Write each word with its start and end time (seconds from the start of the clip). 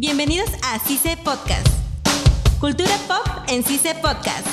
Bienvenidos 0.00 0.48
a 0.62 0.78
CICE 0.78 1.16
Podcast. 1.24 1.66
Cultura 2.60 2.96
pop 3.08 3.26
en 3.48 3.64
CICE 3.64 3.96
Podcast. 3.96 4.46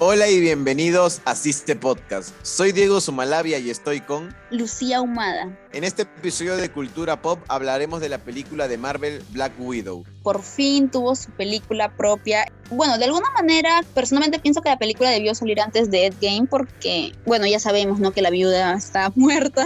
Hola 0.00 0.28
y 0.28 0.40
bienvenidos 0.40 1.20
a 1.24 1.36
CICE 1.36 1.76
Podcast. 1.76 2.34
Soy 2.42 2.72
Diego 2.72 3.00
Sumalavia 3.00 3.60
y 3.60 3.70
estoy 3.70 4.00
con 4.00 4.34
Lucía 4.50 5.00
Humada. 5.00 5.56
En 5.72 5.84
este 5.84 6.02
episodio 6.02 6.56
de 6.56 6.68
Cultura 6.72 7.22
Pop 7.22 7.38
hablaremos 7.46 8.00
de 8.00 8.08
la 8.08 8.18
película 8.18 8.66
de 8.66 8.76
Marvel 8.76 9.22
Black 9.30 9.52
Widow. 9.60 10.02
Por 10.24 10.42
fin 10.42 10.90
tuvo 10.90 11.14
su 11.14 11.30
película 11.30 11.96
propia. 11.96 12.50
Bueno, 12.70 12.98
de 12.98 13.04
alguna 13.04 13.30
manera, 13.36 13.84
personalmente 13.94 14.40
pienso 14.40 14.62
que 14.62 14.70
la 14.70 14.80
película 14.80 15.10
debió 15.10 15.32
salir 15.36 15.60
antes 15.60 15.92
de 15.92 16.06
Endgame 16.06 16.48
porque, 16.50 17.12
bueno, 17.24 17.46
ya 17.46 17.60
sabemos, 17.60 18.00
¿no? 18.00 18.10
Que 18.10 18.20
la 18.20 18.30
viuda 18.30 18.74
está 18.74 19.12
muerta 19.14 19.64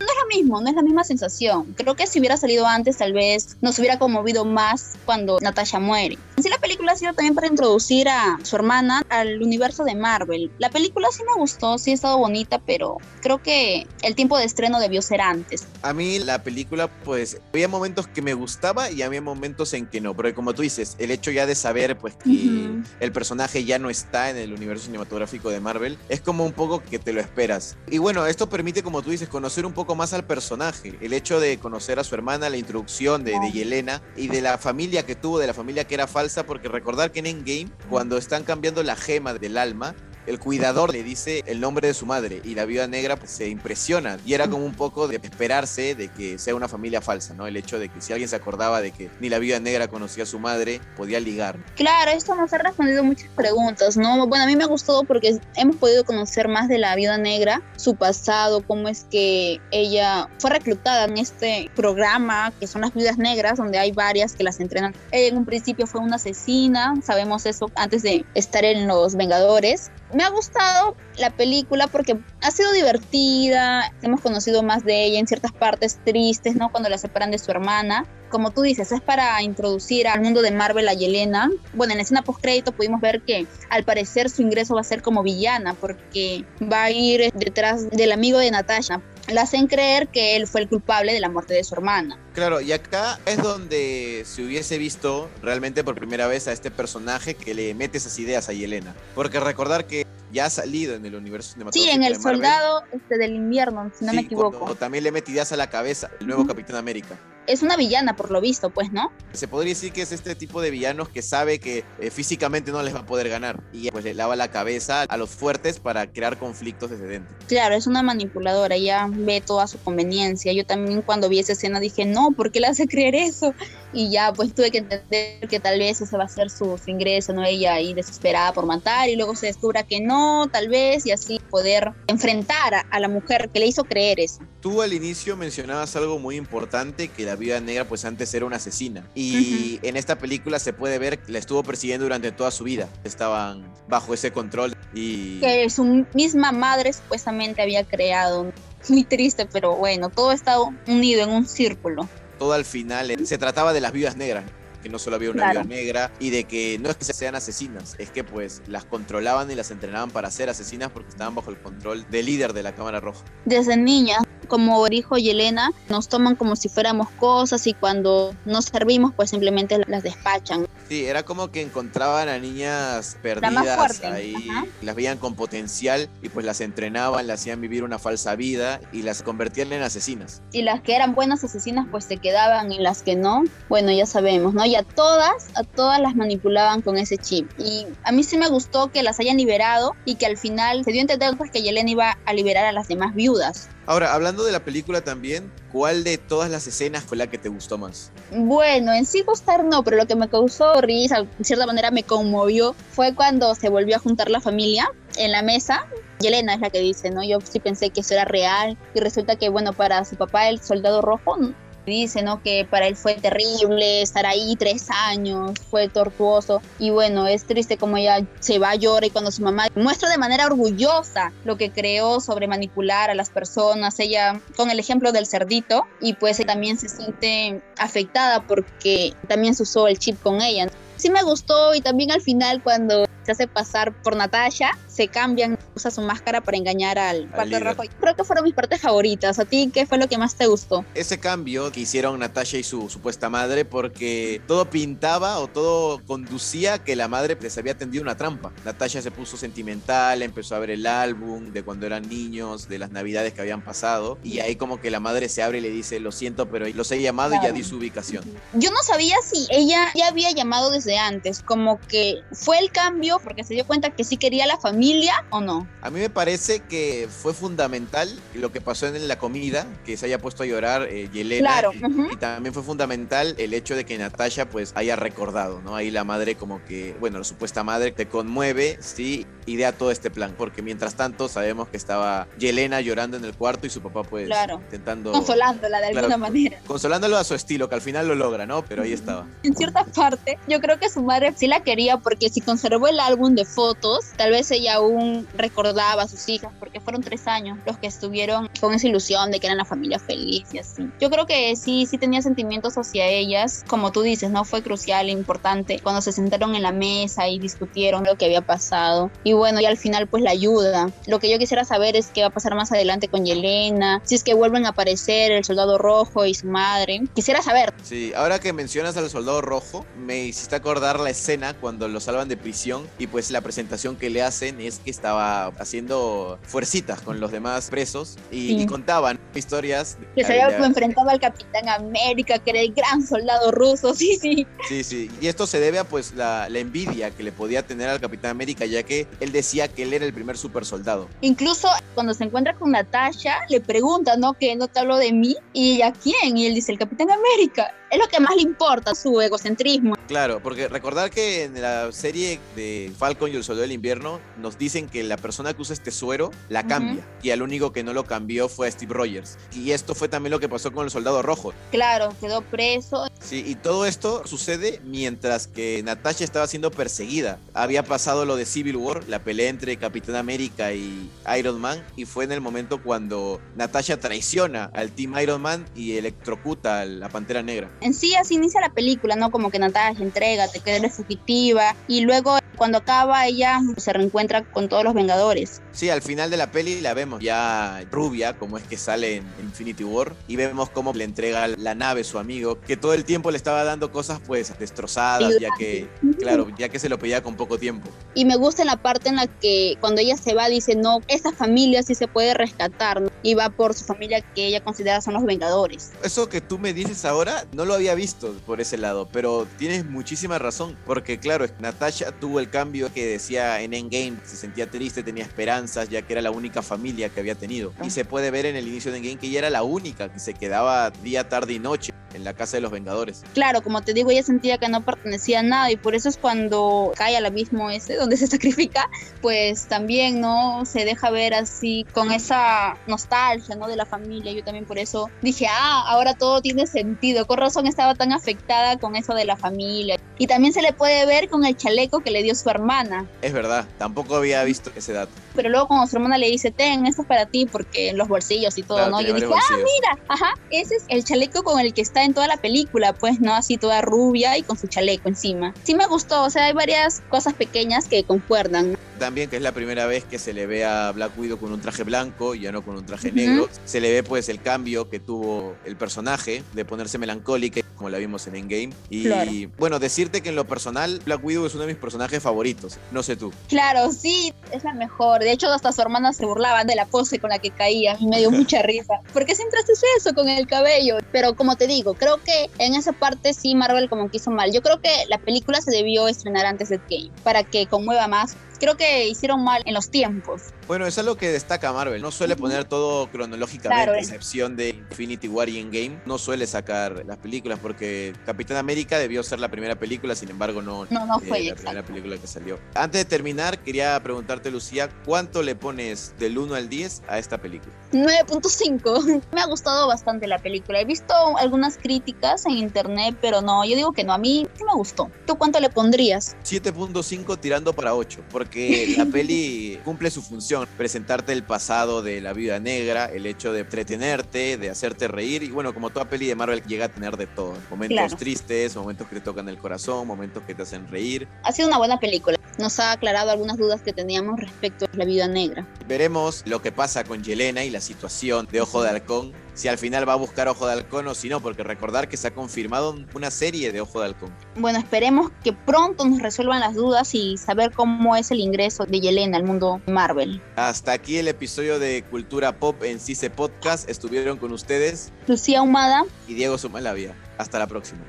no 0.00 0.06
es 0.06 0.12
lo 0.22 0.36
mismo, 0.36 0.60
no 0.60 0.68
es 0.68 0.74
la 0.74 0.82
misma 0.82 1.04
sensación. 1.04 1.74
Creo 1.76 1.94
que 1.94 2.06
si 2.06 2.18
hubiera 2.18 2.36
salido 2.36 2.66
antes, 2.66 2.96
tal 2.98 3.12
vez 3.12 3.56
nos 3.60 3.78
hubiera 3.78 3.98
conmovido 3.98 4.44
más 4.44 4.94
cuando 5.04 5.38
Natasha 5.40 5.78
muere. 5.78 6.18
Sí, 6.42 6.48
la 6.48 6.58
película 6.58 6.92
ha 6.92 6.96
sido 6.96 7.12
también 7.12 7.34
para 7.34 7.48
introducir 7.48 8.08
a 8.08 8.38
su 8.42 8.56
hermana 8.56 9.02
al 9.10 9.42
universo 9.42 9.84
de 9.84 9.94
Marvel. 9.94 10.50
La 10.58 10.70
película 10.70 11.08
sí 11.12 11.22
me 11.24 11.38
gustó, 11.38 11.76
sí 11.76 11.90
ha 11.90 11.94
estado 11.94 12.16
bonita, 12.18 12.58
pero 12.58 12.96
creo 13.20 13.42
que 13.42 13.86
el 14.02 14.14
tiempo 14.14 14.38
de 14.38 14.44
estreno 14.44 14.80
debió 14.80 15.02
ser 15.02 15.20
antes. 15.20 15.66
A 15.82 15.92
mí 15.92 16.18
la 16.18 16.42
película, 16.42 16.88
pues, 17.04 17.40
había 17.52 17.68
momentos 17.68 18.06
que 18.06 18.22
me 18.22 18.34
gustaba 18.34 18.90
y 18.90 19.02
había 19.02 19.20
momentos 19.20 19.74
en 19.74 19.86
que 19.86 20.00
no, 20.00 20.16
pero 20.16 20.34
como 20.34 20.54
tú 20.54 20.62
dices, 20.62 20.96
el 20.98 21.10
hecho 21.10 21.30
ya 21.30 21.46
de 21.46 21.54
saber, 21.54 21.98
pues, 21.98 22.14
que 22.14 22.70
el 23.00 23.12
personaje 23.12 23.64
ya 23.64 23.78
no 23.78 23.90
está 23.90 24.30
en 24.30 24.36
el 24.36 24.52
universo 24.54 24.86
cinematográfico 24.86 25.50
de 25.50 25.60
Marvel, 25.60 25.98
es 26.08 26.20
como 26.20 26.44
un 26.44 26.52
poco 26.52 26.82
que 26.82 26.98
te 26.98 27.12
lo 27.12 27.20
esperas. 27.20 27.76
Y 27.90 27.98
bueno, 27.98 28.26
esto 28.26 28.48
permite, 28.48 28.82
como 28.82 29.02
tú 29.02 29.10
dices, 29.10 29.28
conocer 29.28 29.66
un 29.66 29.72
poco 29.72 29.94
más 29.94 30.12
al 30.12 30.24
personaje. 30.24 30.96
El 31.00 31.12
hecho 31.12 31.38
de 31.38 31.58
conocer 31.58 31.98
a 31.98 32.04
su 32.04 32.14
hermana, 32.14 32.48
la 32.48 32.56
introducción 32.56 33.24
de, 33.24 33.38
de, 33.38 33.52
Yelena 33.52 34.02
y 34.16 34.28
de 34.28 34.40
la 34.40 34.58
familia 34.58 35.04
que 35.04 35.16
tuvo, 35.16 35.38
de 35.38 35.46
la 35.46 35.54
familia 35.54 35.84
que 35.84 35.94
era 35.94 36.06
falsa, 36.06 36.29
porque 36.46 36.68
recordar 36.68 37.10
que 37.10 37.18
en 37.18 37.26
Endgame, 37.26 37.68
cuando 37.88 38.16
están 38.16 38.44
cambiando 38.44 38.82
la 38.82 38.96
gema 38.96 39.34
del 39.34 39.58
alma, 39.58 39.94
el 40.26 40.38
cuidador 40.38 40.92
le 40.92 41.02
dice 41.02 41.42
el 41.46 41.60
nombre 41.60 41.88
de 41.88 41.94
su 41.94 42.06
madre 42.06 42.40
y 42.44 42.54
la 42.54 42.64
viuda 42.64 42.86
negra 42.86 43.16
pues, 43.16 43.30
se 43.30 43.48
impresiona. 43.48 44.18
Y 44.24 44.34
era 44.34 44.48
como 44.48 44.64
un 44.64 44.74
poco 44.74 45.08
de 45.08 45.16
esperarse 45.16 45.94
de 45.94 46.08
que 46.08 46.38
sea 46.38 46.54
una 46.54 46.68
familia 46.68 47.00
falsa, 47.00 47.34
¿no? 47.34 47.46
El 47.46 47.56
hecho 47.56 47.78
de 47.78 47.88
que 47.88 48.00
si 48.00 48.12
alguien 48.12 48.28
se 48.28 48.36
acordaba 48.36 48.80
de 48.80 48.92
que 48.92 49.10
ni 49.20 49.28
la 49.28 49.38
viuda 49.38 49.60
negra 49.60 49.88
conocía 49.88 50.24
a 50.24 50.26
su 50.26 50.38
madre, 50.38 50.80
podía 50.96 51.20
ligar. 51.20 51.58
Claro, 51.76 52.10
esto 52.10 52.34
nos 52.34 52.52
ha 52.52 52.58
respondido 52.58 53.02
muchas 53.02 53.28
preguntas, 53.34 53.96
¿no? 53.96 54.26
Bueno, 54.26 54.44
a 54.44 54.46
mí 54.46 54.56
me 54.56 54.64
ha 54.64 54.68
gustado 54.68 55.04
porque 55.04 55.38
hemos 55.56 55.76
podido 55.76 56.04
conocer 56.04 56.48
más 56.48 56.68
de 56.68 56.78
la 56.78 56.94
viuda 56.96 57.18
negra, 57.18 57.62
su 57.76 57.94
pasado, 57.94 58.62
cómo 58.66 58.88
es 58.88 59.06
que 59.10 59.60
ella 59.70 60.28
fue 60.38 60.50
reclutada 60.50 61.04
en 61.04 61.18
este 61.18 61.70
programa 61.74 62.52
que 62.60 62.66
son 62.66 62.82
las 62.82 62.94
viudas 62.94 63.18
negras, 63.18 63.58
donde 63.58 63.78
hay 63.78 63.92
varias 63.92 64.34
que 64.34 64.44
las 64.44 64.60
entrenan. 64.60 64.94
Ella 65.12 65.28
en 65.28 65.36
un 65.36 65.44
principio 65.44 65.86
fue 65.86 66.00
una 66.00 66.16
asesina, 66.16 66.94
sabemos 67.02 67.46
eso 67.46 67.70
antes 67.74 68.02
de 68.02 68.24
estar 68.34 68.64
en 68.64 68.86
Los 68.86 69.14
Vengadores 69.14 69.90
me 70.14 70.24
ha 70.24 70.30
gustado 70.30 70.96
la 71.16 71.30
película 71.30 71.86
porque 71.86 72.18
ha 72.42 72.50
sido 72.50 72.72
divertida, 72.72 73.92
hemos 74.02 74.20
conocido 74.20 74.62
más 74.62 74.84
de 74.84 75.04
ella 75.04 75.18
en 75.18 75.26
ciertas 75.26 75.52
partes 75.52 75.98
tristes, 76.04 76.56
¿no? 76.56 76.70
Cuando 76.70 76.88
la 76.88 76.98
separan 76.98 77.30
de 77.30 77.38
su 77.38 77.50
hermana. 77.50 78.06
Como 78.30 78.52
tú 78.52 78.62
dices, 78.62 78.92
es 78.92 79.00
para 79.00 79.42
introducir 79.42 80.06
al 80.06 80.20
mundo 80.20 80.40
de 80.40 80.52
Marvel 80.52 80.88
a 80.88 80.94
Yelena. 80.94 81.50
Bueno, 81.74 81.92
en 81.92 81.98
la 81.98 82.02
escena 82.04 82.22
post-crédito 82.22 82.72
pudimos 82.72 83.00
ver 83.00 83.22
que 83.22 83.46
al 83.70 83.84
parecer 83.84 84.30
su 84.30 84.42
ingreso 84.42 84.74
va 84.74 84.82
a 84.82 84.84
ser 84.84 85.02
como 85.02 85.22
villana 85.22 85.74
porque 85.74 86.44
va 86.60 86.84
a 86.84 86.90
ir 86.90 87.32
detrás 87.34 87.90
del 87.90 88.12
amigo 88.12 88.38
de 88.38 88.50
Natasha. 88.52 89.00
La 89.30 89.42
hacen 89.42 89.66
creer 89.66 90.08
que 90.08 90.36
él 90.36 90.46
fue 90.46 90.62
el 90.62 90.68
culpable 90.68 91.12
de 91.12 91.20
la 91.20 91.28
muerte 91.28 91.54
de 91.54 91.64
su 91.64 91.74
hermana. 91.74 92.18
Claro, 92.34 92.60
y 92.60 92.72
acá 92.72 93.18
es 93.26 93.42
donde 93.42 94.22
se 94.26 94.42
hubiese 94.42 94.78
visto 94.78 95.28
realmente 95.42 95.84
por 95.84 95.94
primera 95.94 96.26
vez 96.26 96.48
a 96.48 96.52
este 96.52 96.70
personaje 96.70 97.34
que 97.34 97.54
le 97.54 97.74
mete 97.74 97.98
esas 97.98 98.18
ideas 98.18 98.48
a 98.48 98.52
Yelena. 98.52 98.94
Porque 99.14 99.40
recordar 99.40 99.86
que 99.86 100.06
ya 100.32 100.46
ha 100.46 100.50
salido 100.50 100.94
en 100.94 101.04
el 101.04 101.14
universo 101.14 101.52
cinematográfico. 101.52 101.92
Sí, 101.92 101.96
en 101.96 102.04
el 102.04 102.20
Soldado 102.20 102.82
este, 102.92 103.18
del 103.18 103.34
Invierno, 103.34 103.90
si 103.96 104.04
no 104.04 104.12
me 104.12 104.22
equivoco. 104.22 104.74
también 104.74 105.04
le 105.04 105.12
mete 105.12 105.32
ideas 105.32 105.52
a 105.52 105.56
la 105.56 105.68
cabeza, 105.68 106.10
el 106.20 106.26
nuevo 106.26 106.46
Capitán 106.46 106.76
América 106.76 107.16
es 107.50 107.62
una 107.62 107.76
villana 107.76 108.16
por 108.16 108.30
lo 108.30 108.40
visto, 108.40 108.70
pues, 108.70 108.92
¿no? 108.92 109.12
Se 109.32 109.48
podría 109.48 109.74
decir 109.74 109.92
que 109.92 110.02
es 110.02 110.12
este 110.12 110.34
tipo 110.34 110.60
de 110.60 110.70
villanos 110.70 111.08
que 111.08 111.22
sabe 111.22 111.58
que 111.58 111.84
eh, 111.98 112.10
físicamente 112.10 112.70
no 112.72 112.82
les 112.82 112.94
va 112.94 113.00
a 113.00 113.06
poder 113.06 113.28
ganar 113.28 113.62
y 113.72 113.90
pues 113.90 114.04
le 114.04 114.14
lava 114.14 114.36
la 114.36 114.50
cabeza 114.50 115.02
a 115.02 115.16
los 115.16 115.30
fuertes 115.30 115.80
para 115.80 116.10
crear 116.12 116.38
conflictos 116.38 116.90
desde 116.90 117.06
dentro. 117.06 117.34
Claro, 117.48 117.74
es 117.74 117.86
una 117.86 118.02
manipuladora, 118.02 118.74
ella 118.74 119.08
ve 119.10 119.40
toda 119.40 119.66
su 119.66 119.78
conveniencia. 119.78 120.52
Yo 120.52 120.64
también 120.64 121.02
cuando 121.02 121.28
vi 121.28 121.40
esa 121.40 121.52
escena 121.52 121.80
dije, 121.80 122.04
no, 122.04 122.30
¿por 122.32 122.52
qué 122.52 122.60
le 122.60 122.68
hace 122.68 122.86
creer 122.86 123.14
eso? 123.14 123.54
Y 123.92 124.10
ya 124.10 124.32
pues 124.32 124.54
tuve 124.54 124.70
que 124.70 124.78
entender 124.78 125.48
que 125.48 125.60
tal 125.60 125.78
vez 125.78 126.00
ese 126.00 126.16
va 126.16 126.24
a 126.24 126.28
ser 126.28 126.50
su, 126.50 126.78
ingreso, 126.86 127.32
¿no? 127.32 127.44
Ella 127.44 127.74
ahí 127.74 127.94
desesperada 127.94 128.52
por 128.52 128.66
matar 128.66 129.08
y 129.08 129.16
luego 129.16 129.34
se 129.34 129.46
descubra 129.46 129.82
que 129.82 130.00
no, 130.00 130.48
tal 130.50 130.68
vez, 130.68 131.06
y 131.06 131.12
así 131.12 131.40
poder 131.50 131.92
enfrentar 132.06 132.74
a, 132.74 132.80
a 132.90 133.00
la 133.00 133.08
mujer 133.08 133.50
que 133.52 133.60
le 133.60 133.66
hizo 133.66 133.84
creer 133.84 134.20
eso. 134.20 134.40
Tú 134.60 134.82
al 134.82 134.92
inicio 134.92 135.36
mencionabas 135.36 135.96
algo 135.96 136.18
muy 136.18 136.36
importante, 136.36 137.08
que 137.08 137.24
la 137.24 137.34
vida 137.34 137.60
negra 137.60 137.86
pues 137.86 138.04
antes 138.04 138.32
era 138.34 138.44
una 138.44 138.56
asesina. 138.56 139.08
Y 139.14 139.80
en 139.82 139.96
esta 139.96 140.18
película 140.18 140.58
se 140.58 140.72
puede 140.72 140.98
ver 140.98 141.18
que 141.18 141.32
la 141.32 141.38
estuvo 141.38 141.62
persiguiendo 141.62 142.04
durante 142.04 142.30
toda 142.32 142.50
su 142.50 142.64
vida. 142.64 142.88
Estaban 143.04 143.72
bajo 143.88 144.14
ese 144.14 144.32
control 144.32 144.76
y... 144.94 145.40
Que 145.40 145.68
su 145.70 146.04
misma 146.14 146.52
madre 146.52 146.92
supuestamente 146.92 147.62
había 147.62 147.84
creado. 147.84 148.52
Muy 148.88 149.04
triste, 149.04 149.46
pero 149.46 149.76
bueno, 149.76 150.08
todo 150.08 150.32
está 150.32 150.56
unido 150.86 151.22
en 151.22 151.30
un 151.30 151.46
círculo. 151.46 152.08
Todo 152.40 152.54
al 152.54 152.64
final 152.64 153.10
eh, 153.10 153.26
se 153.26 153.38
trataba 153.38 153.72
de 153.72 153.80
las 153.80 153.92
viudas 153.92 154.16
negras 154.16 154.44
que 154.82 154.88
no 154.88 154.98
solo 154.98 155.16
había 155.16 155.30
una 155.30 155.50
viuda 155.50 155.64
negra 155.64 156.10
y 156.18 156.30
de 156.30 156.44
que 156.44 156.78
no 156.78 156.88
es 156.88 156.96
que 156.96 157.12
sean 157.12 157.34
asesinas, 157.34 157.96
es 157.98 158.10
que 158.10 158.24
pues 158.24 158.62
las 158.66 158.86
controlaban 158.86 159.50
y 159.50 159.54
las 159.54 159.70
entrenaban 159.70 160.10
para 160.10 160.30
ser 160.30 160.48
asesinas 160.48 160.90
porque 160.90 161.10
estaban 161.10 161.34
bajo 161.34 161.50
el 161.50 161.58
control 161.58 162.06
del 162.10 162.24
líder 162.24 162.54
de 162.54 162.62
la 162.62 162.74
Cámara 162.74 162.98
Roja. 162.98 163.22
Desde 163.44 163.76
niñas 163.76 164.22
como 164.50 164.86
dijo 164.88 165.16
Yelena, 165.16 165.70
nos 165.88 166.08
toman 166.08 166.34
como 166.34 166.56
si 166.56 166.68
fuéramos 166.68 167.08
cosas 167.10 167.66
y 167.68 167.72
cuando 167.72 168.34
nos 168.44 168.64
servimos, 168.66 169.14
pues 169.14 169.30
simplemente 169.30 169.80
las 169.86 170.02
despachan. 170.02 170.66
Sí, 170.90 171.06
era 171.06 171.22
como 171.22 171.52
que 171.52 171.62
encontraban 171.62 172.28
a 172.28 172.40
niñas 172.40 173.16
perdidas 173.22 174.02
ahí, 174.02 174.34
las 174.82 174.96
veían 174.96 175.18
con 175.18 175.36
potencial 175.36 176.08
y 176.20 176.30
pues 176.30 176.44
las 176.44 176.60
entrenaban, 176.60 177.28
las 177.28 177.42
hacían 177.42 177.60
vivir 177.60 177.84
una 177.84 178.00
falsa 178.00 178.34
vida 178.34 178.80
y 178.90 179.02
las 179.02 179.22
convertían 179.22 179.72
en 179.72 179.82
asesinas. 179.82 180.42
Y 180.50 180.62
las 180.62 180.80
que 180.80 180.96
eran 180.96 181.14
buenas 181.14 181.44
asesinas 181.44 181.86
pues 181.92 182.06
se 182.06 182.16
quedaban 182.16 182.72
y 182.72 182.80
las 182.80 183.02
que 183.02 183.14
no, 183.14 183.44
bueno, 183.68 183.92
ya 183.92 184.04
sabemos, 184.04 184.52
¿no? 184.52 184.66
Y 184.66 184.74
a 184.74 184.82
todas, 184.82 185.50
a 185.54 185.62
todas 185.62 186.00
las 186.00 186.16
manipulaban 186.16 186.82
con 186.82 186.98
ese 186.98 187.18
chip. 187.18 187.48
Y 187.56 187.86
a 188.02 188.10
mí 188.10 188.24
sí 188.24 188.36
me 188.36 188.48
gustó 188.48 188.90
que 188.90 189.04
las 189.04 189.20
hayan 189.20 189.36
liberado 189.36 189.94
y 190.04 190.16
que 190.16 190.26
al 190.26 190.38
final 190.38 190.84
se 190.84 190.90
dio 190.90 191.02
a 191.02 191.02
entender 191.02 191.36
pues 191.36 191.52
que 191.52 191.62
Yelena 191.62 191.88
iba 191.88 192.18
a 192.26 192.32
liberar 192.32 192.64
a 192.64 192.72
las 192.72 192.88
demás 192.88 193.14
viudas. 193.14 193.68
Ahora, 193.90 194.14
hablando 194.14 194.44
de 194.44 194.52
la 194.52 194.60
película 194.60 195.00
también, 195.00 195.50
¿cuál 195.72 196.04
de 196.04 196.16
todas 196.16 196.48
las 196.48 196.64
escenas 196.68 197.02
fue 197.02 197.18
la 197.18 197.26
que 197.26 197.38
te 197.38 197.48
gustó 197.48 197.76
más? 197.76 198.12
Bueno, 198.30 198.92
en 198.92 199.04
sí 199.04 199.22
gustar 199.22 199.64
no, 199.64 199.82
pero 199.82 199.96
lo 199.96 200.06
que 200.06 200.14
me 200.14 200.28
causó 200.28 200.80
risa, 200.80 201.22
de 201.22 201.44
cierta 201.44 201.66
manera 201.66 201.90
me 201.90 202.04
conmovió, 202.04 202.76
fue 202.92 203.16
cuando 203.16 203.52
se 203.56 203.68
volvió 203.68 203.96
a 203.96 203.98
juntar 203.98 204.30
la 204.30 204.40
familia 204.40 204.92
en 205.16 205.32
la 205.32 205.42
mesa. 205.42 205.88
Yelena 206.20 206.54
es 206.54 206.60
la 206.60 206.70
que 206.70 206.78
dice, 206.78 207.10
¿no? 207.10 207.24
Yo 207.24 207.38
sí 207.40 207.58
pensé 207.58 207.90
que 207.90 208.02
eso 208.02 208.14
era 208.14 208.24
real 208.24 208.78
y 208.94 209.00
resulta 209.00 209.34
que, 209.34 209.48
bueno, 209.48 209.72
para 209.72 210.04
su 210.04 210.14
papá, 210.14 210.48
el 210.48 210.62
soldado 210.62 211.02
rojo, 211.02 211.36
dice, 211.86 212.22
¿no? 212.22 212.42
Que 212.42 212.66
para 212.68 212.86
él 212.86 212.96
fue 212.96 213.14
terrible 213.14 214.02
estar 214.02 214.26
ahí 214.26 214.56
tres 214.56 214.88
años, 214.90 215.52
fue 215.70 215.88
tortuoso 215.88 216.60
y 216.78 216.90
bueno, 216.90 217.26
es 217.26 217.44
triste 217.44 217.76
como 217.76 217.96
ella 217.96 218.24
se 218.40 218.58
va, 218.58 218.70
a 218.70 218.74
llorar 218.76 219.04
y 219.04 219.10
cuando 219.10 219.30
su 219.30 219.42
mamá 219.42 219.66
muestra 219.74 220.08
de 220.08 220.18
manera 220.18 220.46
orgullosa 220.46 221.32
lo 221.44 221.56
que 221.56 221.70
creó 221.70 222.20
sobre 222.20 222.46
manipular 222.46 223.10
a 223.10 223.14
las 223.14 223.30
personas, 223.30 223.98
ella 223.98 224.40
con 224.56 224.70
el 224.70 224.78
ejemplo 224.78 225.12
del 225.12 225.26
cerdito 225.26 225.86
y 226.00 226.14
pues 226.14 226.40
también 226.46 226.78
se 226.78 226.88
siente 226.88 227.60
afectada 227.78 228.42
porque 228.46 229.14
también 229.28 229.54
se 229.54 229.64
usó 229.64 229.88
el 229.88 229.98
chip 229.98 230.20
con 230.22 230.40
ella. 230.40 230.68
Sí 230.96 231.10
me 231.10 231.22
gustó 231.22 231.74
y 231.74 231.80
también 231.80 232.10
al 232.12 232.20
final 232.20 232.62
cuando 232.62 233.06
se 233.22 233.32
hace 233.32 233.46
pasar 233.46 233.92
por 234.02 234.16
Natasha, 234.16 234.76
se 235.00 235.08
cambian, 235.08 235.58
usa 235.74 235.90
su 235.90 236.02
máscara 236.02 236.42
para 236.42 236.58
engañar 236.58 236.98
al, 236.98 237.30
al 237.32 237.60
rojo. 237.62 237.84
Creo 237.98 238.14
que 238.14 238.22
fueron 238.22 238.44
mis 238.44 238.52
partes 238.52 238.82
favoritas. 238.82 239.38
¿A 239.38 239.46
ti 239.46 239.70
qué 239.72 239.86
fue 239.86 239.96
lo 239.96 240.08
que 240.08 240.18
más 240.18 240.34
te 240.34 240.46
gustó? 240.46 240.84
Ese 240.94 241.18
cambio 241.18 241.72
que 241.72 241.80
hicieron 241.80 242.18
Natasha 242.18 242.58
y 242.58 242.62
su 242.62 242.90
supuesta 242.90 243.30
madre, 243.30 243.64
porque 243.64 244.42
todo 244.46 244.68
pintaba 244.68 245.38
o 245.38 245.48
todo 245.48 246.04
conducía 246.04 246.84
que 246.84 246.96
la 246.96 247.08
madre 247.08 247.38
les 247.40 247.56
había 247.56 247.78
tendido 247.78 248.02
una 248.02 248.14
trampa. 248.14 248.52
Natasha 248.62 249.00
se 249.00 249.10
puso 249.10 249.38
sentimental, 249.38 250.20
empezó 250.20 250.54
a 250.54 250.58
ver 250.58 250.68
el 250.68 250.86
álbum 250.86 251.50
de 251.50 251.62
cuando 251.62 251.86
eran 251.86 252.06
niños, 252.06 252.68
de 252.68 252.78
las 252.78 252.90
navidades 252.90 253.32
que 253.32 253.40
habían 253.40 253.64
pasado, 253.64 254.18
y 254.22 254.40
ahí 254.40 254.56
como 254.56 254.82
que 254.82 254.90
la 254.90 255.00
madre 255.00 255.30
se 255.30 255.42
abre 255.42 255.58
y 255.58 255.60
le 255.62 255.70
dice, 255.70 255.98
lo 255.98 256.12
siento, 256.12 256.50
pero 256.50 256.68
los 256.68 256.92
he 256.92 257.00
llamado 257.00 257.34
y 257.36 257.42
ya 257.42 257.52
di 257.52 257.64
su 257.64 257.76
ubicación. 257.76 258.22
Yo 258.52 258.70
no 258.70 258.82
sabía 258.82 259.16
si 259.24 259.46
ella 259.48 259.90
ya 259.94 260.08
había 260.08 260.30
llamado 260.32 260.70
desde 260.70 260.98
antes, 260.98 261.40
como 261.40 261.80
que 261.80 262.16
fue 262.32 262.58
el 262.58 262.70
cambio 262.70 263.18
porque 263.24 263.44
se 263.44 263.54
dio 263.54 263.66
cuenta 263.66 263.88
que 263.88 264.04
sí 264.04 264.18
quería 264.18 264.46
la 264.46 264.58
familia 264.58 264.89
familia 264.90 265.24
o 265.30 265.40
no? 265.40 265.68
A 265.82 265.90
mí 265.90 266.00
me 266.00 266.10
parece 266.10 266.60
que 266.60 267.08
fue 267.08 267.32
fundamental 267.32 268.08
lo 268.34 268.50
que 268.52 268.60
pasó 268.60 268.86
en 268.86 269.06
la 269.08 269.18
comida, 269.18 269.66
que 269.84 269.96
se 269.96 270.06
haya 270.06 270.18
puesto 270.18 270.42
a 270.42 270.46
llorar 270.46 270.88
eh, 270.90 271.08
Yelena. 271.12 271.48
Claro, 271.48 271.72
y, 272.12 272.16
también 272.16 272.52
fue 272.52 272.62
fundamental 272.62 273.34
el 273.38 273.54
hecho 273.54 273.76
de 273.76 273.84
que 273.84 273.96
Natasha 273.98 274.48
pues 274.50 274.72
haya 274.74 274.96
recordado, 274.96 275.60
¿no? 275.62 275.76
Ahí 275.76 275.90
la 275.90 276.04
madre 276.04 276.34
como 276.34 276.64
que, 276.64 276.96
bueno, 277.00 277.18
la 277.18 277.24
supuesta 277.24 277.62
madre 277.62 277.92
te 277.92 278.08
conmueve, 278.08 278.78
sí, 278.80 279.26
idea 279.46 279.72
todo 279.72 279.90
este 279.90 280.10
plan, 280.10 280.34
porque 280.36 280.62
mientras 280.62 280.94
tanto 280.94 281.28
sabemos 281.28 281.68
que 281.68 281.76
estaba 281.76 282.26
Yelena 282.38 282.80
llorando 282.80 283.16
en 283.16 283.24
el 283.24 283.34
cuarto 283.34 283.66
y 283.66 283.70
su 283.70 283.80
papá 283.80 284.02
pues 284.02 284.26
Claro. 284.26 284.60
intentando... 284.64 285.12
Consolándola 285.12 285.80
de 285.80 285.90
Claro. 285.90 286.06
alguna 286.06 286.16
manera. 286.16 286.58
Consolándolo 286.66 287.16
a 287.16 287.24
su 287.24 287.34
estilo, 287.34 287.68
que 287.68 287.74
al 287.74 287.80
final 287.80 288.08
lo 288.08 288.14
logra, 288.14 288.46
¿no? 288.46 288.64
Pero 288.64 288.82
ahí 288.82 288.92
estaba. 288.92 289.26
En 289.42 289.56
cierta 289.56 289.84
parte, 289.84 290.38
yo 290.48 290.60
creo 290.60 290.78
que 290.78 290.88
su 290.88 291.02
madre 291.02 291.32
sí 291.36 291.46
la 291.46 291.62
quería 291.62 291.96
porque 291.96 292.28
si 292.28 292.40
conservó 292.40 292.88
el 292.88 293.00
álbum 293.00 293.34
de 293.34 293.44
fotos, 293.44 294.06
tal 294.16 294.30
vez 294.30 294.50
ella 294.50 294.69
aún 294.70 295.26
recordaba 295.34 296.02
a 296.02 296.08
sus 296.08 296.28
hijas, 296.28 296.52
porque 296.58 296.80
fueron 296.80 297.02
tres 297.02 297.26
años 297.26 297.58
los 297.66 297.78
que 297.78 297.86
estuvieron 297.86 298.48
con 298.60 298.74
esa 298.74 298.86
ilusión 298.86 299.30
de 299.30 299.40
que 299.40 299.46
eran 299.46 299.58
la 299.58 299.64
familia 299.64 299.98
feliz 299.98 300.48
y 300.52 300.58
así. 300.58 300.88
Yo 301.00 301.10
creo 301.10 301.26
que 301.26 301.56
sí, 301.56 301.86
sí 301.86 301.98
tenía 301.98 302.22
sentimientos 302.22 302.76
hacia 302.76 303.06
ellas, 303.06 303.64
como 303.66 303.92
tú 303.92 304.02
dices, 304.02 304.30
¿no? 304.30 304.44
Fue 304.44 304.62
crucial 304.62 305.08
e 305.08 305.12
importante 305.12 305.80
cuando 305.82 306.00
se 306.00 306.12
sentaron 306.12 306.54
en 306.54 306.62
la 306.62 306.72
mesa 306.72 307.28
y 307.28 307.38
discutieron 307.38 308.04
lo 308.04 308.16
que 308.16 308.26
había 308.26 308.42
pasado. 308.42 309.10
Y 309.24 309.32
bueno, 309.32 309.60
y 309.60 309.66
al 309.66 309.76
final 309.76 310.06
pues 310.06 310.22
la 310.22 310.30
ayuda. 310.30 310.90
Lo 311.06 311.18
que 311.18 311.30
yo 311.30 311.38
quisiera 311.38 311.64
saber 311.64 311.96
es 311.96 312.08
qué 312.08 312.22
va 312.22 312.28
a 312.28 312.30
pasar 312.30 312.54
más 312.54 312.72
adelante 312.72 313.08
con 313.08 313.24
Yelena, 313.24 314.00
si 314.04 314.14
es 314.14 314.24
que 314.24 314.34
vuelven 314.34 314.66
a 314.66 314.70
aparecer 314.70 315.32
el 315.32 315.44
soldado 315.44 315.78
rojo 315.78 316.24
y 316.26 316.34
su 316.34 316.46
madre. 316.46 317.02
Quisiera 317.14 317.42
saber. 317.42 317.74
Sí, 317.82 318.12
ahora 318.14 318.38
que 318.38 318.52
mencionas 318.52 318.96
al 318.96 319.10
soldado 319.10 319.40
rojo, 319.40 319.86
me 319.96 320.24
hiciste 320.24 320.56
acordar 320.56 321.00
la 321.00 321.10
escena 321.10 321.54
cuando 321.54 321.88
lo 321.88 322.00
salvan 322.00 322.28
de 322.28 322.36
prisión 322.36 322.88
y 322.98 323.06
pues 323.06 323.30
la 323.30 323.40
presentación 323.40 323.96
que 323.96 324.10
le 324.10 324.22
hacen 324.22 324.59
es 324.66 324.78
que 324.78 324.90
estaba 324.90 325.46
haciendo 325.58 326.38
fuercitas 326.42 327.00
con 327.00 327.20
los 327.20 327.30
demás 327.32 327.68
presos 327.70 328.16
y, 328.30 328.40
Sí. 328.48 328.60
y 328.62 328.66
contaban 328.66 329.18
historias. 329.34 329.96
Que 330.14 330.24
se 330.24 330.40
había 330.40 330.56
enfrentado 330.64 331.08
al 331.10 331.20
Capitán 331.20 331.68
América, 331.68 332.38
que 332.38 332.50
era 332.50 332.60
el 332.60 332.72
gran 332.74 333.06
soldado 333.06 333.50
ruso, 333.52 333.94
sí, 333.94 334.16
sí. 334.20 334.46
Sí, 334.68 334.84
sí. 334.84 335.10
Y 335.20 335.26
esto 335.28 335.46
se 335.46 335.60
debe 335.60 335.78
a 335.78 335.84
pues 335.84 336.14
la, 336.14 336.48
la 336.48 336.58
envidia 336.58 337.10
que 337.10 337.22
le 337.22 337.32
podía 337.32 337.66
tener 337.66 337.88
al 337.88 338.00
Capitán 338.00 338.30
América, 338.32 338.64
ya 338.66 338.82
que 338.82 339.06
él 339.20 339.32
decía 339.32 339.68
que 339.68 339.82
él 339.84 339.92
era 339.92 340.04
el 340.04 340.12
primer 340.12 340.36
super 340.36 340.64
soldado. 340.64 341.08
Incluso 341.20 341.68
cuando 341.94 342.14
se 342.14 342.24
encuentra 342.24 342.54
con 342.54 342.70
Natasha, 342.72 343.38
le 343.48 343.60
pregunta, 343.60 344.16
¿no? 344.16 344.34
Que 344.34 344.56
no 344.56 344.68
te 344.68 344.80
habló 344.80 344.96
de 344.96 345.12
mí. 345.12 345.36
¿Y 345.52 345.76
ella 345.76 345.92
quién? 345.92 346.36
Y 346.36 346.46
él 346.46 346.54
dice, 346.54 346.72
el 346.72 346.78
Capitán 346.78 347.08
América. 347.10 347.72
Es 347.90 347.98
lo 347.98 348.06
que 348.06 348.20
más 348.20 348.36
le 348.36 348.42
importa, 348.42 348.94
su 348.94 349.20
egocentrismo. 349.20 349.96
Claro, 350.06 350.40
porque 350.40 350.68
recordar 350.68 351.10
que 351.10 351.44
en 351.44 351.60
la 351.60 351.90
serie 351.90 352.38
de 352.54 352.92
Falcon 352.96 353.32
y 353.32 353.34
el 353.34 353.42
Soldado 353.42 353.62
del 353.62 353.72
Invierno 353.72 354.20
nos 354.38 354.56
dicen 354.58 354.88
que 354.88 355.02
la 355.02 355.16
persona 355.16 355.54
que 355.54 355.62
usa 355.62 355.74
este 355.74 355.90
suero 355.90 356.30
la 356.48 356.66
cambia 356.68 357.04
y 357.20 357.30
al 357.30 357.42
único 357.42 357.72
que 357.72 357.82
no 357.82 357.92
lo 357.92 358.04
cambió 358.04 358.48
fue 358.48 358.70
Steve 358.70 358.94
Rogers. 358.94 359.38
Y 359.52 359.72
esto 359.72 359.96
fue 359.96 360.08
también 360.08 360.30
lo 360.30 360.38
que 360.38 360.48
pasó 360.48 360.72
con 360.72 360.84
el 360.84 360.90
Soldado 360.92 361.20
Rojo. 361.22 361.52
Claro, 361.72 362.14
quedó 362.20 362.42
preso. 362.42 363.08
Sí, 363.20 363.42
y 363.44 363.56
todo 363.56 363.84
esto 363.86 364.24
sucede 364.24 364.80
mientras 364.84 365.48
que 365.48 365.82
Natasha 365.82 366.22
estaba 366.22 366.46
siendo 366.46 366.70
perseguida. 366.70 367.38
Había 367.54 367.82
pasado 367.82 368.24
lo 368.24 368.36
de 368.36 368.46
Civil 368.46 368.76
War, 368.76 369.02
la 369.08 369.18
pelea 369.18 369.48
entre 369.48 369.76
Capitán 369.78 370.14
América 370.14 370.72
y 370.72 371.10
Iron 371.36 371.60
Man, 371.60 371.84
y 371.96 372.04
fue 372.04 372.24
en 372.24 372.32
el 372.32 372.40
momento 372.40 372.82
cuando 372.82 373.40
Natasha 373.56 373.98
traiciona 373.98 374.70
al 374.74 374.92
Team 374.92 375.18
Iron 375.18 375.42
Man 375.42 375.66
y 375.74 375.96
electrocuta 375.96 376.82
a 376.82 376.84
la 376.84 377.08
Pantera 377.08 377.42
Negra. 377.42 377.68
En 377.80 377.94
sí, 377.94 378.14
así 378.14 378.34
inicia 378.34 378.60
la 378.60 378.70
película, 378.70 379.16
¿no? 379.16 379.30
Como 379.30 379.50
que 379.50 379.58
Natasha 379.58 380.02
entrega, 380.02 380.48
te 380.48 380.60
quedas 380.60 380.94
fugitiva. 380.94 381.74
Y 381.86 382.02
luego, 382.02 382.38
cuando 382.56 382.78
acaba, 382.78 383.26
ella 383.26 383.60
se 383.78 383.92
reencuentra 383.92 384.44
con 384.44 384.68
todos 384.68 384.84
los 384.84 384.94
Vengadores. 384.94 385.62
Sí, 385.72 385.88
al 385.88 386.02
final 386.02 386.30
de 386.30 386.36
la 386.36 386.50
peli 386.50 386.80
la 386.80 386.94
vemos 386.94 387.22
ya 387.22 387.82
rubia, 387.90 388.36
como 388.36 388.58
es 388.58 388.64
que 388.64 388.76
sale 388.76 389.16
en 389.16 389.24
Infinity 389.40 389.84
War, 389.84 390.14
y 390.28 390.36
vemos 390.36 390.68
cómo 390.70 390.92
le 390.92 391.04
entrega 391.04 391.48
la 391.48 391.74
nave 391.74 392.02
a 392.02 392.04
su 392.04 392.18
amigo, 392.18 392.60
que 392.60 392.76
todo 392.76 392.92
el 392.92 393.04
tiempo 393.04 393.30
le 393.30 393.36
estaba 393.36 393.64
dando 393.64 393.90
cosas 393.90 394.20
pues 394.26 394.52
destrozadas, 394.58 395.38
ya 395.38 395.48
que, 395.56 395.88
claro, 396.18 396.48
ya 396.58 396.68
que 396.68 396.78
se 396.78 396.88
lo 396.88 396.98
pedía 396.98 397.22
con 397.22 397.36
poco 397.36 397.58
tiempo. 397.58 397.88
Y 398.14 398.24
me 398.24 398.36
gusta 398.36 398.64
la 398.64 398.76
parte 398.76 399.08
en 399.08 399.16
la 399.16 399.26
que 399.26 399.76
cuando 399.80 400.00
ella 400.00 400.16
se 400.16 400.34
va 400.34 400.48
dice, 400.48 400.74
no, 400.74 401.00
esta 401.08 401.32
familia 401.32 401.82
sí 401.82 401.94
se 401.94 402.08
puede 402.08 402.34
rescatar, 402.34 403.00
¿no? 403.00 403.10
Y 403.22 403.34
va 403.34 403.48
por 403.50 403.74
su 403.74 403.84
familia 403.84 404.20
que 404.34 404.46
ella 404.46 404.60
considera 404.60 405.00
son 405.00 405.14
los 405.14 405.24
Vengadores. 405.24 405.92
Eso 406.02 406.28
que 406.28 406.40
tú 406.40 406.58
me 406.58 406.72
dices 406.72 407.04
ahora, 407.04 407.46
no 407.52 407.64
lo 407.64 407.69
había 407.74 407.94
visto 407.94 408.32
por 408.46 408.60
ese 408.60 408.76
lado, 408.76 409.08
pero 409.12 409.46
tienes 409.58 409.84
muchísima 409.84 410.38
razón, 410.38 410.76
porque 410.86 411.18
claro, 411.18 411.46
Natasha 411.58 412.12
tuvo 412.12 412.40
el 412.40 412.50
cambio 412.50 412.92
que 412.92 413.06
decía 413.06 413.60
en 413.60 413.74
Endgame, 413.74 414.16
se 414.24 414.36
sentía 414.36 414.70
triste, 414.70 415.02
tenía 415.02 415.24
esperanzas, 415.24 415.88
ya 415.88 416.02
que 416.02 416.12
era 416.12 416.22
la 416.22 416.30
única 416.30 416.62
familia 416.62 417.08
que 417.08 417.20
había 417.20 417.34
tenido. 417.34 417.72
Y 417.82 417.90
se 417.90 418.04
puede 418.04 418.30
ver 418.30 418.46
en 418.46 418.56
el 418.56 418.68
inicio 418.68 418.90
de 418.90 418.98
Endgame 418.98 419.18
que 419.18 419.26
ella 419.26 419.40
era 419.40 419.50
la 419.50 419.62
única 419.62 420.12
que 420.12 420.18
se 420.18 420.34
quedaba 420.34 420.90
día, 420.90 421.28
tarde 421.28 421.54
y 421.54 421.58
noche 421.58 421.92
en 422.14 422.24
la 422.24 422.34
casa 422.34 422.56
de 422.56 422.60
los 422.60 422.70
Vengadores. 422.70 423.22
Claro, 423.34 423.62
como 423.62 423.82
te 423.82 423.94
digo, 423.94 424.10
ella 424.10 424.22
sentía 424.22 424.58
que 424.58 424.68
no 424.68 424.84
pertenecía 424.84 425.40
a 425.40 425.42
nada 425.42 425.70
y 425.70 425.76
por 425.76 425.94
eso 425.94 426.08
es 426.08 426.16
cuando 426.16 426.92
cae 426.96 427.16
al 427.16 427.26
abismo 427.26 427.70
ese 427.70 427.96
donde 427.96 428.16
se 428.18 428.26
sacrifica, 428.26 428.88
pues 429.20 429.66
también, 429.66 430.20
¿no? 430.20 430.64
Se 430.64 430.84
deja 430.84 431.10
ver 431.10 431.34
así 431.34 431.86
con 431.92 432.12
esa 432.12 432.76
nostalgia, 432.86 433.56
¿no? 433.56 433.68
De 433.68 433.76
la 433.76 433.86
familia. 433.86 434.32
Yo 434.32 434.44
también 434.44 434.64
por 434.64 434.78
eso 434.78 435.10
dije, 435.22 435.46
ah, 435.48 435.84
ahora 435.86 436.14
todo 436.14 436.40
tiene 436.40 436.66
sentido. 436.66 437.26
Con 437.26 437.38
razón 437.38 437.66
estaba 437.66 437.94
tan 437.94 438.12
afectada 438.12 438.78
con 438.78 438.96
eso 438.96 439.14
de 439.14 439.24
la 439.24 439.36
familia. 439.36 439.96
Y 440.20 440.26
también 440.26 440.52
se 440.52 440.60
le 440.60 440.74
puede 440.74 441.06
ver 441.06 441.30
con 441.30 441.46
el 441.46 441.56
chaleco 441.56 442.00
que 442.00 442.10
le 442.10 442.22
dio 442.22 442.34
su 442.34 442.50
hermana. 442.50 443.08
Es 443.22 443.32
verdad, 443.32 443.66
tampoco 443.78 444.16
había 444.16 444.44
visto 444.44 444.70
ese 444.76 444.92
dato. 444.92 445.10
Pero 445.34 445.48
luego 445.48 445.68
cuando 445.68 445.86
su 445.86 445.96
hermana 445.96 446.18
le 446.18 446.26
dice, 446.26 446.50
ten, 446.50 446.84
esto 446.84 447.00
es 447.00 447.08
para 447.08 447.24
ti, 447.24 447.46
porque 447.50 447.88
en 447.88 447.96
los 447.96 448.06
bolsillos 448.06 448.58
y 448.58 448.62
todo, 448.62 448.76
Claro, 448.76 448.90
¿no? 448.90 449.00
Yo 449.00 449.14
dije, 449.14 449.26
ah, 449.32 449.56
mira, 449.56 449.98
ajá, 450.08 450.34
ese 450.50 450.74
es 450.74 450.84
el 450.88 451.04
chaleco 451.04 451.42
con 451.42 451.58
el 451.58 451.72
que 451.72 451.80
está 451.80 452.04
en 452.04 452.12
toda 452.12 452.26
la 452.26 452.36
película, 452.36 452.92
pues, 452.92 453.18
¿no? 453.18 453.32
Así 453.32 453.56
toda 453.56 453.80
rubia 453.80 454.36
y 454.36 454.42
con 454.42 454.58
su 454.58 454.68
chaleco 454.68 455.08
encima. 455.08 455.54
Sí 455.64 455.74
me 455.74 455.86
gustó, 455.86 456.24
o 456.24 456.28
sea, 456.28 456.44
hay 456.44 456.52
varias 456.52 457.00
cosas 457.08 457.32
pequeñas 457.32 457.88
que 457.88 458.04
concuerdan. 458.04 458.74
También 459.00 459.30
que 459.30 459.36
es 459.36 459.42
la 459.42 459.52
primera 459.52 459.86
vez 459.86 460.04
que 460.04 460.18
se 460.18 460.34
le 460.34 460.46
ve 460.46 460.64
a 460.64 460.92
Black 460.92 461.18
Widow 461.18 461.38
con 461.38 461.50
un 461.52 461.60
traje 461.60 461.84
blanco 461.84 462.34
y 462.34 462.40
ya 462.40 462.52
no 462.52 462.62
con 462.62 462.76
un 462.76 462.84
traje 462.84 463.08
Ujú. 463.08 463.16
negro. 463.16 463.48
Se 463.64 463.80
le 463.80 463.90
ve 463.90 464.02
pues 464.02 464.28
el 464.28 464.42
cambio 464.42 464.90
que 464.90 465.00
tuvo 465.00 465.56
el 465.64 465.74
personaje 465.76 466.44
de 466.52 466.64
ponerse 466.66 466.98
melancólica, 466.98 467.62
como 467.76 467.88
la 467.88 467.96
vimos 467.96 468.26
en 468.26 468.36
Endgame. 468.36 468.70
Y 468.90 469.04
Claro. 469.04 469.30
bueno, 469.58 469.78
decirte 469.78 470.20
que 470.20 470.28
en 470.28 470.36
lo 470.36 470.44
personal 470.46 471.00
Black 471.06 471.24
Widow 471.24 471.46
es 471.46 471.54
uno 471.54 471.62
de 471.62 471.68
mis 471.68 471.78
personajes 471.78 472.22
favoritos. 472.22 472.76
No 472.92 473.02
sé 473.02 473.16
tú. 473.16 473.32
Claro, 473.48 473.90
sí, 473.90 474.34
es 474.52 474.64
la 474.64 474.74
mejor. 474.74 475.20
De 475.20 475.32
hecho, 475.32 475.48
hasta 475.50 475.72
su 475.72 475.80
hermana 475.80 476.12
se 476.12 476.26
burlaban 476.26 476.66
de 476.66 476.74
la 476.74 476.84
pose 476.84 477.18
con 477.18 477.30
la 477.30 477.38
que 477.38 477.50
caía 477.50 477.96
y 477.98 478.06
me 478.06 478.18
dio 478.18 478.30
mucha 478.30 478.60
risa. 478.62 479.00
¿Por 479.14 479.24
qué 479.24 479.34
siempre 479.34 479.60
haces 479.60 479.82
eso 479.96 480.12
con 480.14 480.28
el 480.28 480.46
cabello? 480.46 480.98
Pero 481.10 481.34
como 481.34 481.56
te 481.56 481.66
digo, 481.66 481.94
creo 481.94 482.18
que 482.22 482.50
en 482.58 482.74
esa 482.74 482.92
parte 482.92 483.32
sí 483.32 483.54
Marvel 483.54 483.88
como 483.88 484.10
que 484.10 484.18
hizo 484.18 484.30
mal. 484.30 484.52
Yo 484.52 484.60
creo 484.60 484.78
que 484.82 484.90
la 485.08 485.16
película 485.16 485.62
se 485.62 485.70
debió 485.70 486.06
estrenar 486.06 486.44
antes 486.44 486.68
de 486.68 486.78
Game 486.90 487.10
para 487.24 487.44
que 487.44 487.66
conmueva 487.66 488.06
más. 488.06 488.36
Creo 488.60 488.76
que 488.76 489.08
hicieron 489.08 489.42
mal 489.42 489.62
en 489.66 489.74
los 489.74 489.90
tiempos. 489.90 490.54
Bueno, 490.70 490.86
es 490.86 490.96
algo 490.98 491.16
que 491.16 491.32
destaca 491.32 491.72
Marvel. 491.72 492.00
No 492.00 492.12
suele 492.12 492.36
poner 492.36 492.64
todo 492.64 493.10
cronológicamente, 493.10 493.74
Claro, 493.74 493.94
a 493.94 493.96
eh. 493.96 494.02
excepción 494.02 494.54
de 494.54 494.68
Infinity 494.68 495.26
War 495.26 495.48
y 495.48 495.58
Endgame. 495.58 496.00
No 496.06 496.16
suele 496.16 496.46
sacar 496.46 497.04
las 497.04 497.18
películas 497.18 497.58
porque 497.60 498.12
Capitán 498.24 498.56
América 498.56 498.96
debió 498.96 499.24
ser 499.24 499.40
la 499.40 499.48
primera 499.48 499.74
película, 499.74 500.14
sin 500.14 500.30
embargo, 500.30 500.62
no, 500.62 500.86
No, 500.88 501.06
no 501.06 501.18
eh, 501.18 501.24
fue, 501.26 501.38
la 501.40 501.44
exacto. 501.46 501.62
primera 501.62 501.84
película 501.84 502.16
que 502.18 502.26
salió. 502.28 502.60
Antes 502.76 503.00
de 503.00 503.04
terminar, 503.04 503.58
quería 503.58 504.00
preguntarte, 504.00 504.48
Lucía, 504.52 504.88
¿cuánto 505.04 505.42
le 505.42 505.56
pones 505.56 506.14
del 506.20 506.38
1 506.38 506.54
al 506.54 506.68
10 506.68 507.02
a 507.08 507.18
esta 507.18 507.38
película? 507.38 507.74
9.5. 507.90 509.22
Me 509.32 509.40
ha 509.40 509.46
gustado 509.46 509.88
bastante 509.88 510.28
la 510.28 510.38
película. 510.38 510.80
He 510.80 510.84
visto 510.84 511.12
algunas 511.38 511.78
críticas 511.78 512.46
en 512.46 512.52
internet, 512.52 513.16
pero 513.20 513.42
no, 513.42 513.64
yo 513.64 513.74
digo 513.74 513.90
que 513.90 514.04
no. 514.04 514.12
A 514.12 514.18
mí 514.18 514.46
sí 514.56 514.62
me 514.62 514.74
gustó. 514.74 515.10
¿Tú 515.26 515.36
cuánto 515.36 515.58
le 515.58 515.68
pondrías? 515.68 516.36
7.5 516.44 517.40
tirando 517.40 517.72
para 517.72 517.96
8, 517.96 518.22
porque 518.30 518.94
la 518.96 519.06
peli 519.06 519.80
cumple 519.84 520.12
su 520.12 520.22
función, 520.22 520.59
presentarte 520.68 521.32
el 521.32 521.42
pasado 521.42 522.02
de 522.02 522.20
la 522.20 522.32
vida 522.32 522.58
negra, 522.60 523.06
el 523.06 523.26
hecho 523.26 523.52
de 523.52 523.60
entretenerte, 523.60 524.56
de 524.56 524.70
hacerte 524.70 525.08
reír, 525.08 525.42
y 525.42 525.50
bueno, 525.50 525.72
como 525.74 525.90
toda 525.90 526.08
peli 526.08 526.26
de 526.26 526.34
Marvel 526.34 526.62
llega 526.64 526.86
a 526.86 526.88
tener 526.88 527.16
de 527.16 527.26
todo, 527.26 527.54
momentos 527.70 527.96
Claro. 527.96 528.16
tristes, 528.16 528.76
momentos 528.76 529.06
que 529.08 529.16
te 529.16 529.20
tocan 529.20 529.48
el 529.48 529.58
corazón, 529.58 530.06
momentos 530.06 530.42
que 530.46 530.54
te 530.54 530.62
hacen 530.62 530.88
reír. 530.88 531.26
Ha 531.44 531.52
sido 531.52 531.68
una 531.68 531.78
buena 531.78 531.98
película. 531.98 532.36
Nos 532.58 532.78
ha 532.78 532.92
aclarado 532.92 533.30
algunas 533.30 533.56
dudas 533.56 533.80
que 533.82 533.92
teníamos 533.92 534.38
respecto 534.38 534.84
a 534.92 534.96
la 534.96 535.04
vida 535.04 535.26
negra. 535.28 535.66
Veremos 535.88 536.42
lo 536.46 536.60
que 536.60 536.72
pasa 536.72 537.04
con 537.04 537.22
Yelena 537.22 537.64
y 537.64 537.70
la 537.70 537.80
situación 537.80 538.46
de 538.50 538.60
Ojo 538.60 538.82
de 538.82 538.90
Halcón, 538.90 539.32
si 539.60 539.68
al 539.68 539.76
final 539.76 540.08
va 540.08 540.14
a 540.14 540.16
buscar 540.16 540.48
Ojo 540.48 540.66
de 540.66 540.72
Halcón 540.72 541.06
o 541.06 541.14
si 541.14 541.28
no, 541.28 541.40
porque 541.40 541.62
recordar 541.62 542.08
que 542.08 542.16
se 542.16 542.28
ha 542.28 542.30
confirmado 542.34 542.96
una 543.12 543.30
serie 543.30 543.72
de 543.72 543.82
Ojo 543.82 544.00
de 544.00 544.06
Halcón. 544.06 544.34
Bueno, 544.56 544.78
esperemos 544.78 545.30
que 545.44 545.52
pronto 545.52 546.06
nos 546.06 546.22
resuelvan 546.22 546.60
las 546.60 546.74
dudas 546.74 547.14
y 547.14 547.36
saber 547.36 547.70
cómo 547.72 548.16
es 548.16 548.30
el 548.30 548.40
ingreso 548.40 548.86
de 548.86 549.00
Yelena 549.00 549.36
al 549.36 549.44
mundo 549.44 549.82
Marvel. 549.86 550.40
Hasta 550.56 550.92
aquí 550.92 551.18
el 551.18 551.28
episodio 551.28 551.78
de 551.78 552.02
Cultura 552.10 552.58
Pop 552.58 552.82
en 552.84 552.98
CICE 553.00 553.28
Podcast. 553.28 553.86
Estuvieron 553.90 554.38
con 554.38 554.50
ustedes 554.52 555.12
Lucía 555.26 555.60
Humada, 555.60 556.06
y 556.26 556.32
Diego 556.32 556.56
Sumalavia. 556.56 557.14
Hasta 557.36 557.58
la 557.58 557.66
próxima. 557.66 558.00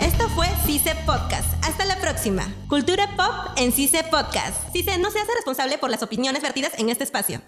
Esto 0.00 0.26
fue 0.30 0.46
CICE 0.64 0.94
Podcast. 1.04 1.52
Hasta 1.62 1.84
la 1.84 2.00
próxima. 2.00 2.50
Cultura 2.70 3.14
Pop 3.14 3.52
en 3.58 3.72
CICE 3.72 4.04
Podcast. 4.04 4.72
CICE 4.72 4.96
no 4.96 5.10
se 5.10 5.18
hace 5.18 5.34
responsable 5.34 5.76
por 5.76 5.90
las 5.90 6.02
opiniones 6.02 6.40
vertidas 6.40 6.72
en 6.78 6.88
este 6.88 7.04
espacio. 7.04 7.42